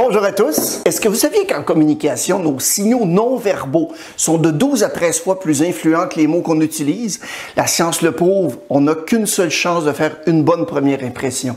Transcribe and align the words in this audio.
Bonjour 0.00 0.22
à 0.22 0.30
tous. 0.30 0.80
Est-ce 0.84 1.00
que 1.00 1.08
vous 1.08 1.16
saviez 1.16 1.44
qu'en 1.44 1.64
communication, 1.64 2.38
nos 2.38 2.60
signaux 2.60 3.04
non 3.04 3.36
verbaux 3.36 3.90
sont 4.16 4.38
de 4.38 4.52
12 4.52 4.84
à 4.84 4.90
13 4.90 5.18
fois 5.18 5.40
plus 5.40 5.60
influents 5.60 6.06
que 6.06 6.20
les 6.20 6.28
mots 6.28 6.40
qu'on 6.40 6.60
utilise? 6.60 7.18
La 7.56 7.66
science 7.66 8.00
le 8.00 8.12
prouve. 8.12 8.58
On 8.70 8.82
n'a 8.82 8.94
qu'une 8.94 9.26
seule 9.26 9.50
chance 9.50 9.84
de 9.84 9.90
faire 9.90 10.18
une 10.28 10.44
bonne 10.44 10.66
première 10.66 11.02
impression. 11.02 11.56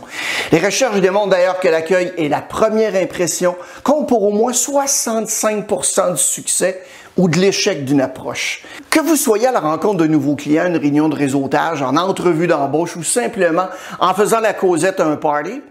Les 0.51 0.57
recherches 0.57 1.01
démontrent 1.01 1.29
d'ailleurs 1.29 1.59
que 1.59 1.67
l'accueil 1.67 2.13
et 2.17 2.29
la 2.29 2.41
première 2.41 2.95
impression 2.95 3.55
comptent 3.83 4.07
pour 4.07 4.23
au 4.23 4.31
moins 4.31 4.53
65% 4.53 6.13
du 6.13 6.17
succès 6.17 6.81
ou 7.17 7.27
de 7.27 7.37
l'échec 7.37 7.85
d'une 7.85 8.01
approche. 8.01 8.63
Que 8.89 9.01
vous 9.01 9.17
soyez 9.17 9.47
à 9.47 9.51
la 9.51 9.59
rencontre 9.59 9.97
de 9.97 10.07
nouveaux 10.07 10.35
clients, 10.35 10.65
une 10.65 10.77
réunion 10.77 11.09
de 11.09 11.15
réseautage, 11.15 11.83
en 11.83 11.95
entrevue 11.95 12.47
d'embauche 12.47 12.95
ou 12.95 13.03
simplement 13.03 13.67
en 13.99 14.15
faisant 14.15 14.39
la 14.39 14.53
causette 14.53 14.99
à 14.99 15.05
un 15.05 15.17
party, 15.17 15.61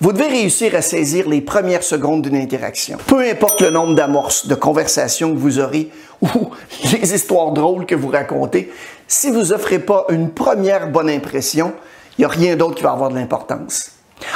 vous 0.00 0.12
devez 0.12 0.28
réussir 0.28 0.74
à 0.74 0.82
saisir 0.82 1.28
les 1.28 1.40
premières 1.40 1.82
secondes 1.82 2.22
d'une 2.22 2.36
interaction. 2.36 2.98
Peu 3.06 3.20
importe 3.20 3.60
le 3.60 3.70
nombre 3.70 3.94
d'amorces, 3.94 4.46
de 4.46 4.54
conversations 4.54 5.32
que 5.32 5.38
vous 5.38 5.58
aurez 5.58 5.90
ou 6.22 6.50
les 6.92 7.14
histoires 7.14 7.52
drôles 7.52 7.86
que 7.86 7.94
vous 7.94 8.08
racontez, 8.08 8.70
si 9.08 9.30
vous 9.30 9.52
offrez 9.52 9.78
pas 9.78 10.06
une 10.10 10.30
première 10.30 10.88
bonne 10.88 11.10
impression, 11.10 11.72
il 12.18 12.22
n'y 12.22 12.24
a 12.24 12.28
rien 12.28 12.56
d'autre 12.56 12.76
qui 12.76 12.82
va 12.82 12.92
avoir 12.92 13.10
de 13.10 13.16
l'importance. 13.16 13.92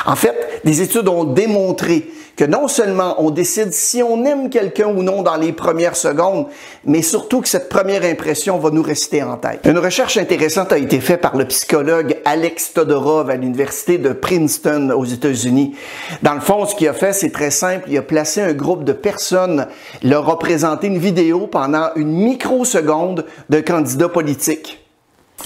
En 0.06 0.16
fait, 0.16 0.60
des 0.64 0.80
études 0.80 1.08
ont 1.08 1.24
démontré 1.24 2.08
que 2.36 2.44
non 2.44 2.68
seulement 2.68 3.16
on 3.18 3.30
décide 3.30 3.72
si 3.72 4.02
on 4.02 4.24
aime 4.24 4.50
quelqu'un 4.50 4.88
ou 4.88 5.02
non 5.02 5.22
dans 5.22 5.36
les 5.36 5.52
premières 5.52 5.96
secondes, 5.96 6.46
mais 6.84 7.02
surtout 7.02 7.40
que 7.40 7.48
cette 7.48 7.68
première 7.68 8.04
impression 8.04 8.58
va 8.58 8.70
nous 8.70 8.82
rester 8.82 9.22
en 9.22 9.36
tête. 9.36 9.60
Une 9.64 9.78
recherche 9.78 10.16
intéressante 10.16 10.72
a 10.72 10.78
été 10.78 11.00
faite 11.00 11.20
par 11.20 11.36
le 11.36 11.44
psychologue 11.46 12.16
Alex 12.24 12.72
Todorov 12.72 13.30
à 13.30 13.36
l'université 13.36 13.98
de 13.98 14.12
Princeton 14.12 14.90
aux 14.90 15.04
États-Unis. 15.04 15.76
Dans 16.22 16.34
le 16.34 16.40
fond, 16.40 16.66
ce 16.66 16.74
qu'il 16.74 16.88
a 16.88 16.92
fait, 16.92 17.12
c'est 17.12 17.30
très 17.30 17.50
simple. 17.50 17.84
Il 17.88 17.96
a 17.98 18.02
placé 18.02 18.40
un 18.40 18.52
groupe 18.52 18.84
de 18.84 18.92
personnes, 18.92 19.66
leur 20.02 20.28
a 20.28 20.38
présenté 20.38 20.88
une 20.88 20.98
vidéo 20.98 21.46
pendant 21.46 21.90
une 21.96 22.12
microseconde 22.12 23.26
d'un 23.48 23.62
candidat 23.62 24.08
politique. 24.08 24.80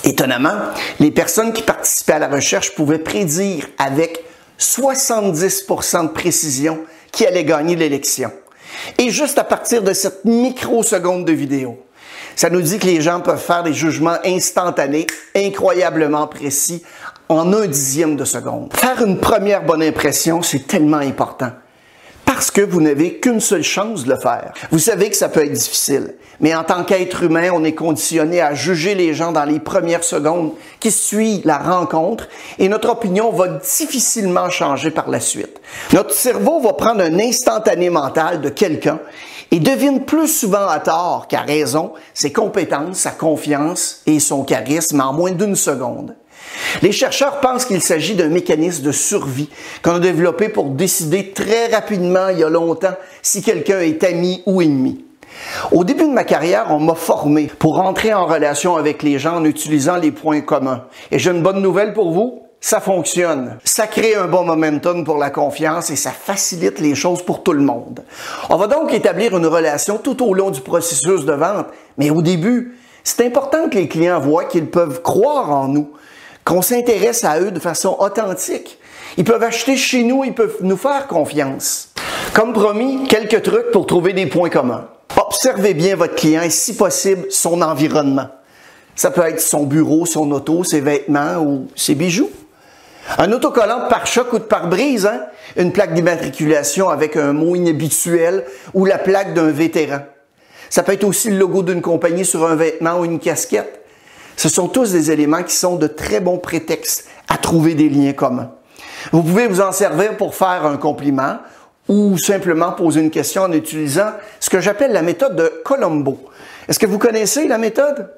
Étonnamment, 0.04 0.54
les 1.00 1.10
personnes 1.10 1.52
qui 1.52 1.62
participaient 1.62 2.14
à 2.14 2.18
la 2.18 2.28
recherche 2.28 2.74
pouvaient 2.74 2.98
prédire 2.98 3.66
avec 3.78 4.24
70% 4.58 6.02
de 6.02 6.08
précision 6.08 6.80
qui 7.12 7.26
allait 7.26 7.44
gagner 7.44 7.76
l'élection. 7.76 8.30
Et 8.98 9.10
juste 9.10 9.38
à 9.38 9.44
partir 9.44 9.82
de 9.82 9.92
cette 9.92 10.24
microseconde 10.24 11.24
de 11.24 11.32
vidéo, 11.32 11.78
ça 12.36 12.50
nous 12.50 12.62
dit 12.62 12.78
que 12.78 12.86
les 12.86 13.00
gens 13.00 13.20
peuvent 13.20 13.42
faire 13.42 13.62
des 13.62 13.72
jugements 13.72 14.18
instantanés, 14.24 15.06
incroyablement 15.34 16.26
précis, 16.26 16.82
en 17.28 17.52
un 17.52 17.66
dixième 17.66 18.16
de 18.16 18.24
seconde. 18.24 18.72
Faire 18.74 19.04
une 19.04 19.18
première 19.18 19.64
bonne 19.64 19.82
impression, 19.82 20.42
c'est 20.42 20.66
tellement 20.66 20.98
important 20.98 21.52
parce 22.38 22.52
que 22.52 22.60
vous 22.60 22.80
n'avez 22.80 23.14
qu'une 23.14 23.40
seule 23.40 23.64
chance 23.64 24.04
de 24.04 24.10
le 24.10 24.16
faire. 24.16 24.52
Vous 24.70 24.78
savez 24.78 25.10
que 25.10 25.16
ça 25.16 25.28
peut 25.28 25.44
être 25.44 25.52
difficile, 25.52 26.14
mais 26.38 26.54
en 26.54 26.62
tant 26.62 26.84
qu'être 26.84 27.24
humain, 27.24 27.50
on 27.52 27.64
est 27.64 27.74
conditionné 27.74 28.40
à 28.40 28.54
juger 28.54 28.94
les 28.94 29.12
gens 29.12 29.32
dans 29.32 29.44
les 29.44 29.58
premières 29.58 30.04
secondes 30.04 30.52
qui 30.78 30.92
suivent 30.92 31.44
la 31.44 31.58
rencontre 31.58 32.28
et 32.60 32.68
notre 32.68 32.90
opinion 32.90 33.32
va 33.32 33.48
difficilement 33.48 34.50
changer 34.50 34.92
par 34.92 35.10
la 35.10 35.18
suite. 35.18 35.60
Notre 35.92 36.14
cerveau 36.14 36.60
va 36.60 36.74
prendre 36.74 37.00
un 37.00 37.18
instantané 37.18 37.90
mental 37.90 38.40
de 38.40 38.50
quelqu'un 38.50 39.00
et 39.50 39.58
devine 39.58 40.04
plus 40.04 40.28
souvent 40.28 40.68
à 40.68 40.78
tort 40.78 41.26
qu'à 41.28 41.40
raison 41.40 41.92
ses 42.14 42.32
compétences, 42.32 42.98
sa 42.98 43.10
confiance 43.10 44.02
et 44.06 44.20
son 44.20 44.44
charisme 44.44 45.00
en 45.00 45.12
moins 45.12 45.32
d'une 45.32 45.56
seconde. 45.56 46.14
Les 46.82 46.92
chercheurs 46.92 47.40
pensent 47.40 47.64
qu'il 47.64 47.82
s'agit 47.82 48.14
d'un 48.14 48.28
mécanisme 48.28 48.82
de 48.82 48.92
survie 48.92 49.48
qu'on 49.82 49.96
a 49.96 50.00
développé 50.00 50.48
pour 50.48 50.70
décider 50.70 51.32
très 51.32 51.66
rapidement, 51.68 52.28
il 52.28 52.38
y 52.38 52.44
a 52.44 52.48
longtemps, 52.48 52.94
si 53.22 53.42
quelqu'un 53.42 53.80
est 53.80 54.04
ami 54.04 54.42
ou 54.46 54.62
ennemi. 54.62 55.04
Au 55.72 55.84
début 55.84 56.04
de 56.04 56.12
ma 56.12 56.24
carrière, 56.24 56.66
on 56.70 56.80
m'a 56.80 56.94
formé 56.94 57.50
pour 57.58 57.80
entrer 57.80 58.12
en 58.12 58.26
relation 58.26 58.76
avec 58.76 59.02
les 59.02 59.18
gens 59.18 59.36
en 59.36 59.44
utilisant 59.44 59.96
les 59.96 60.10
points 60.10 60.40
communs. 60.40 60.84
Et 61.10 61.18
j'ai 61.18 61.30
une 61.30 61.42
bonne 61.42 61.60
nouvelle 61.60 61.92
pour 61.92 62.12
vous, 62.12 62.42
ça 62.60 62.80
fonctionne. 62.80 63.58
Ça 63.64 63.86
crée 63.86 64.14
un 64.14 64.26
bon 64.26 64.44
momentum 64.44 65.04
pour 65.04 65.18
la 65.18 65.30
confiance 65.30 65.90
et 65.90 65.96
ça 65.96 66.10
facilite 66.10 66.80
les 66.80 66.94
choses 66.94 67.22
pour 67.22 67.42
tout 67.42 67.52
le 67.52 67.62
monde. 67.62 68.04
On 68.50 68.56
va 68.56 68.66
donc 68.66 68.92
établir 68.92 69.36
une 69.36 69.46
relation 69.46 69.98
tout 69.98 70.24
au 70.24 70.34
long 70.34 70.50
du 70.50 70.60
processus 70.60 71.24
de 71.24 71.32
vente, 71.32 71.66
mais 71.98 72.10
au 72.10 72.22
début, 72.22 72.76
c'est 73.04 73.24
important 73.24 73.68
que 73.68 73.76
les 73.76 73.88
clients 73.88 74.20
voient 74.20 74.44
qu'ils 74.44 74.66
peuvent 74.66 75.02
croire 75.02 75.50
en 75.50 75.68
nous, 75.68 75.90
qu'on 76.48 76.62
s'intéresse 76.62 77.24
à 77.24 77.38
eux 77.40 77.50
de 77.50 77.60
façon 77.60 77.94
authentique. 77.98 78.78
Ils 79.18 79.24
peuvent 79.24 79.42
acheter 79.42 79.76
chez 79.76 80.02
nous, 80.02 80.24
ils 80.24 80.32
peuvent 80.32 80.56
nous 80.62 80.78
faire 80.78 81.06
confiance. 81.06 81.90
Comme 82.32 82.54
promis, 82.54 83.06
quelques 83.06 83.42
trucs 83.42 83.70
pour 83.70 83.84
trouver 83.84 84.14
des 84.14 84.24
points 84.24 84.48
communs. 84.48 84.88
Observez 85.14 85.74
bien 85.74 85.94
votre 85.94 86.14
client 86.14 86.40
et 86.40 86.48
si 86.48 86.74
possible 86.74 87.26
son 87.28 87.60
environnement. 87.60 88.28
Ça 88.96 89.10
peut 89.10 89.26
être 89.28 89.42
son 89.42 89.64
bureau, 89.64 90.06
son 90.06 90.32
auto, 90.32 90.64
ses 90.64 90.80
vêtements 90.80 91.36
ou 91.36 91.68
ses 91.76 91.94
bijoux. 91.94 92.30
Un 93.18 93.30
autocollant 93.32 93.84
de 93.84 93.88
pare-choc 93.90 94.32
ou 94.32 94.38
de 94.38 94.44
pare-brise, 94.44 95.04
hein? 95.04 95.20
une 95.56 95.72
plaque 95.72 95.92
d'immatriculation 95.92 96.88
avec 96.88 97.16
un 97.16 97.34
mot 97.34 97.56
inhabituel 97.56 98.44
ou 98.72 98.86
la 98.86 98.96
plaque 98.96 99.34
d'un 99.34 99.50
vétéran. 99.50 100.00
Ça 100.70 100.82
peut 100.82 100.92
être 100.92 101.04
aussi 101.04 101.30
le 101.30 101.36
logo 101.36 101.62
d'une 101.62 101.82
compagnie 101.82 102.24
sur 102.24 102.46
un 102.46 102.54
vêtement 102.54 103.00
ou 103.00 103.04
une 103.04 103.18
casquette. 103.18 103.78
Ce 104.38 104.48
sont 104.48 104.68
tous 104.68 104.92
des 104.92 105.10
éléments 105.10 105.42
qui 105.42 105.56
sont 105.56 105.74
de 105.74 105.88
très 105.88 106.20
bons 106.20 106.38
prétextes 106.38 107.08
à 107.26 107.38
trouver 107.38 107.74
des 107.74 107.88
liens 107.88 108.12
communs. 108.12 108.52
Vous 109.10 109.24
pouvez 109.24 109.48
vous 109.48 109.60
en 109.60 109.72
servir 109.72 110.16
pour 110.16 110.36
faire 110.36 110.64
un 110.64 110.76
compliment 110.76 111.38
ou 111.88 112.16
simplement 112.18 112.70
poser 112.70 113.00
une 113.00 113.10
question 113.10 113.42
en 113.42 113.52
utilisant 113.52 114.12
ce 114.38 114.48
que 114.48 114.60
j'appelle 114.60 114.92
la 114.92 115.02
méthode 115.02 115.34
de 115.34 115.52
Colombo. 115.64 116.20
Est-ce 116.68 116.78
que 116.78 116.86
vous 116.86 117.00
connaissez 117.00 117.48
la 117.48 117.58
méthode? 117.58 118.12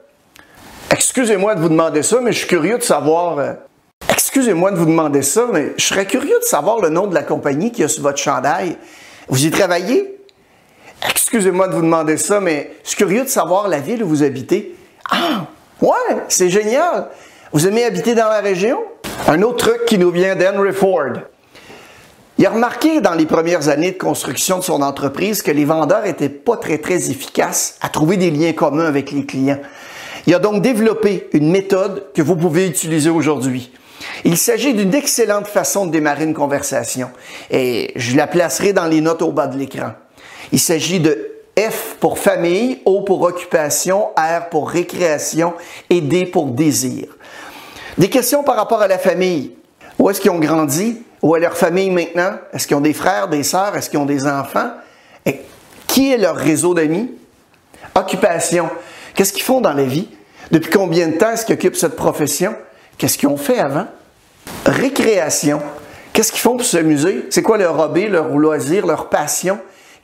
Excusez-moi 0.91 1.55
de 1.55 1.61
vous 1.61 1.71
demander 1.71 2.03
ça, 2.03 2.21
mais 2.21 2.33
je 2.33 2.41
suis 2.41 2.49
curieux 2.49 2.77
de 2.77 2.83
savoir. 2.83 3.39
Euh, 3.39 3.55
excusez-moi 4.11 4.73
de 4.73 4.77
vous 4.77 4.85
demander 4.85 5.23
ça, 5.23 5.47
mais 5.51 5.73
je 5.79 5.87
serais 5.87 6.05
curieux 6.05 6.39
de 6.39 6.45
savoir 6.45 6.83
le 6.83 6.91
nom 6.91 7.07
de 7.07 7.15
la 7.15 7.23
compagnie 7.23 7.73
qui 7.73 7.83
a 7.83 7.89
sur 7.89 8.03
votre 8.03 8.19
chandail. 8.19 8.77
Vous 9.29 9.47
y 9.47 9.51
travaillez? 9.51 10.19
Excusez-moi 11.09 11.69
de 11.69 11.75
vous 11.77 11.81
demander 11.81 12.19
ça, 12.19 12.41
mais 12.41 12.73
je 12.85 12.89
suis 12.91 12.99
curieux 12.99 13.25
de 13.25 13.31
savoir 13.31 13.69
la 13.69 13.79
ville 13.79 14.05
où 14.05 14.09
vous 14.09 14.23
habitez. 14.23 14.77
Ah, 15.11 15.47
Ouais, 15.81 16.17
c'est 16.29 16.51
génial. 16.51 17.09
Vous 17.53 17.67
aimez 17.67 17.85
habiter 17.85 18.15
dans 18.15 18.29
la 18.29 18.41
région? 18.41 18.79
Un 19.27 19.41
autre 19.43 19.69
truc 19.69 19.87
qui 19.87 19.97
nous 19.97 20.11
vient 20.11 20.37
d'Henry 20.37 20.73
Ford. 20.73 21.13
Il 22.37 22.47
a 22.47 22.51
remarqué 22.51 23.01
dans 23.01 23.15
les 23.15 23.27
premières 23.27 23.69
années 23.69 23.93
de 23.93 23.99
construction 23.99 24.59
de 24.59 24.63
son 24.63 24.83
entreprise 24.83 25.43
que 25.43 25.51
les 25.51 25.65
vendeurs 25.65 26.07
étaient 26.07 26.29
pas 26.29 26.57
très 26.57 26.79
très 26.79 27.11
efficaces 27.11 27.77
à 27.81 27.89
trouver 27.89 28.17
des 28.19 28.31
liens 28.31 28.53
communs 28.53 28.87
avec 28.87 29.11
les 29.11 29.25
clients. 29.25 29.61
Il 30.27 30.35
a 30.35 30.39
donc 30.39 30.63
développé 30.63 31.29
une 31.33 31.51
méthode 31.51 32.13
que 32.15 32.23
vous 32.23 32.37
pouvez 32.37 32.67
utiliser 32.67 33.11
aujourd'hui. 33.11 33.73
Il 34.25 34.37
s'agit 34.37 34.75
d'une 34.75 34.95
excellente 34.95 35.47
façon 35.47 35.87
de 35.87 35.93
démarrer 35.93 36.25
une 36.25 36.35
conversation 36.35 37.11
et 37.51 37.93
je 37.97 38.17
la 38.17 38.27
placerai 38.27 38.73
dans 38.75 38.87
les 38.87 39.01
notes 39.01 39.23
au 39.23 39.33
bas 39.33 39.47
de 39.47 39.59
l'écran. 39.59 39.93
Il 40.53 40.61
s'agit 40.61 41.01
de 41.01 41.31
F 41.59 41.97
pour 42.01 42.19
famille, 42.19 42.81
O 42.85 43.03
pour 43.03 43.23
occupation, 43.23 44.09
R 44.17 44.49
pour 44.51 44.71
récréation 44.71 45.55
et 45.89 46.01
D 46.01 46.27
pour 46.27 46.47
désir. 46.47 47.09
Des 47.99 48.09
questions 48.09 48.43
par 48.43 48.57
rapport 48.57 48.83
à 48.83 48.89
la 48.89 48.99
famille. 48.99 49.55
Où 49.99 50.09
est-ce 50.09 50.21
qu'ils 50.21 50.31
ont 50.31 50.39
grandi? 50.39 51.03
Où 51.21 51.37
est 51.37 51.41
leur 51.41 51.57
famille 51.57 51.91
maintenant? 51.91 52.33
Est-ce 52.53 52.67
qu'ils 52.67 52.77
ont 52.77 52.81
des 52.81 52.95
frères, 52.95 53.29
des 53.29 53.43
sœurs? 53.43 53.77
Est-ce 53.77 53.91
qu'ils 53.91 53.99
ont 53.99 54.07
des 54.07 54.27
enfants? 54.27 54.71
Qui 55.87 56.13
est 56.13 56.19
leur 56.19 56.37
réseau 56.37 56.73
d'amis? 56.73 57.11
Occupation. 57.95 58.71
Qu'est-ce 59.15 59.33
qu'ils 59.33 59.43
font 59.43 59.61
dans 59.61 59.73
la 59.73 59.85
vie? 59.85 60.09
Depuis 60.51 60.71
combien 60.71 61.09
de 61.09 61.19
temps 61.19 61.33
est-ce 61.33 61.45
qu'ils 61.45 61.57
occupent 61.57 61.77
cette 61.77 61.97
profession? 61.97 62.55
Qu'est-ce 62.97 63.19
qu'ils 63.19 63.29
ont 63.29 63.37
fait 63.37 63.59
avant? 63.59 63.87
Récréation. 64.65 65.61
Qu'est-ce 66.13 66.33
qu'ils 66.33 66.41
font 66.41 66.57
pour 66.57 66.65
s'amuser? 66.65 67.27
C'est 67.31 67.43
quoi 67.43 67.59
leur 67.59 67.79
hobby, 67.79 68.07
leur 68.07 68.29
loisir, 68.29 68.87
leur 68.87 69.09
passion? 69.11 69.59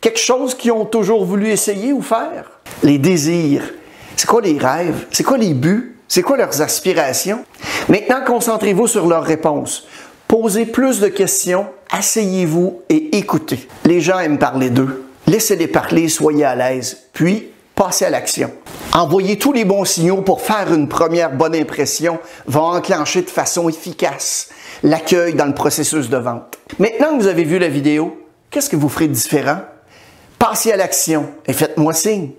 Quelque 0.06 0.20
chose 0.20 0.54
qu'ils 0.54 0.70
ont 0.70 0.84
toujours 0.84 1.24
voulu 1.24 1.48
essayer 1.48 1.92
ou 1.92 2.00
faire? 2.00 2.60
Les 2.84 2.96
désirs. 2.96 3.64
C'est 4.14 4.28
quoi 4.28 4.40
les 4.40 4.56
rêves? 4.56 5.04
C'est 5.10 5.24
quoi 5.24 5.36
les 5.36 5.52
buts? 5.52 5.96
C'est 6.06 6.22
quoi 6.22 6.36
leurs 6.36 6.62
aspirations? 6.62 7.44
Maintenant, 7.88 8.20
concentrez-vous 8.24 8.86
sur 8.86 9.08
leurs 9.08 9.24
réponses. 9.24 9.88
Posez 10.28 10.64
plus 10.64 11.00
de 11.00 11.08
questions, 11.08 11.66
asseyez-vous 11.90 12.82
et 12.88 13.16
écoutez. 13.18 13.66
Les 13.84 14.00
gens 14.00 14.20
aiment 14.20 14.38
parler 14.38 14.70
d'eux. 14.70 15.06
Laissez-les 15.26 15.66
parler, 15.66 16.08
soyez 16.08 16.44
à 16.44 16.54
l'aise. 16.54 16.98
Puis, 17.12 17.48
passez 17.74 18.04
à 18.04 18.10
l'action. 18.10 18.52
Envoyez 18.92 19.38
tous 19.38 19.52
les 19.52 19.64
bons 19.64 19.84
signaux 19.84 20.22
pour 20.22 20.40
faire 20.40 20.72
une 20.72 20.86
première 20.86 21.32
bonne 21.32 21.56
impression 21.56 22.20
va 22.46 22.60
enclencher 22.60 23.22
de 23.22 23.30
façon 23.30 23.68
efficace 23.68 24.50
l'accueil 24.84 25.34
dans 25.34 25.46
le 25.46 25.54
processus 25.54 26.08
de 26.08 26.16
vente. 26.16 26.58
Maintenant 26.78 27.16
que 27.16 27.22
vous 27.22 27.26
avez 27.26 27.42
vu 27.42 27.58
la 27.58 27.68
vidéo, 27.68 28.16
qu'est-ce 28.52 28.70
que 28.70 28.76
vous 28.76 28.88
ferez 28.88 29.08
de 29.08 29.12
différent? 29.14 29.62
Passez 30.38 30.72
à 30.72 30.76
l'action 30.76 31.32
et 31.46 31.52
faites-moi 31.52 31.92
signe. 31.94 32.30